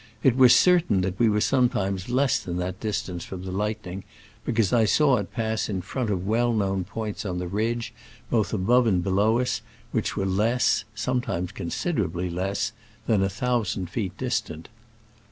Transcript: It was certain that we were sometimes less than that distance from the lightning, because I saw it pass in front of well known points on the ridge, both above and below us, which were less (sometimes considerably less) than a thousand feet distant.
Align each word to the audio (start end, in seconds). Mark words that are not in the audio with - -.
It 0.23 0.35
was 0.35 0.55
certain 0.55 1.01
that 1.01 1.19
we 1.19 1.29
were 1.29 1.41
sometimes 1.41 2.09
less 2.09 2.39
than 2.39 2.57
that 2.57 2.79
distance 2.79 3.23
from 3.23 3.43
the 3.43 3.51
lightning, 3.51 4.03
because 4.43 4.73
I 4.73 4.83
saw 4.85 5.17
it 5.17 5.31
pass 5.31 5.69
in 5.69 5.83
front 5.83 6.09
of 6.09 6.25
well 6.25 6.51
known 6.53 6.85
points 6.85 7.23
on 7.23 7.37
the 7.37 7.47
ridge, 7.47 7.93
both 8.31 8.51
above 8.51 8.87
and 8.87 9.03
below 9.03 9.37
us, 9.37 9.61
which 9.91 10.17
were 10.17 10.25
less 10.25 10.85
(sometimes 10.95 11.51
considerably 11.51 12.31
less) 12.31 12.71
than 13.05 13.21
a 13.21 13.29
thousand 13.29 13.91
feet 13.91 14.17
distant. 14.17 14.69